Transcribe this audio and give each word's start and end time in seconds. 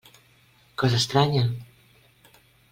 Cosa 0.79 0.95
estranya! 1.03 1.45